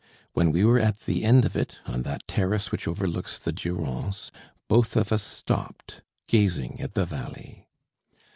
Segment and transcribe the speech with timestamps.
[0.33, 4.31] When we were at the end of it, on that terrace which overlooks the Durance,
[4.67, 7.67] both of us stopped, gazing at the valley.